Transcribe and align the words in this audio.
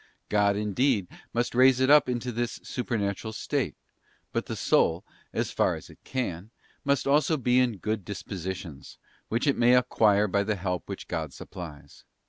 God, 0.29 0.55
indeed, 0.55 1.07
must 1.31 1.53
raise 1.53 1.79
it 1.79 1.91
up 1.91 2.09
into 2.09 2.31
this 2.31 2.59
supernatural 2.63 3.33
state; 3.33 3.75
but 4.33 4.47
the 4.47 4.55
soul, 4.55 5.05
so 5.31 5.43
far 5.43 5.75
as 5.75 5.91
it 5.91 5.99
can, 6.03 6.49
must 6.83 7.05
also 7.05 7.37
be 7.37 7.59
in 7.59 7.77
good 7.77 8.03
dispositions, 8.03 8.97
which 9.29 9.45
it 9.45 9.57
may 9.59 9.75
acquire 9.75 10.27
by 10.27 10.41
the 10.43 10.55
help 10.55 10.89
which 10.89 11.07
God 11.07 11.33
supplies. 11.33 12.03